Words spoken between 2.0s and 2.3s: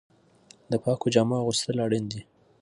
دي.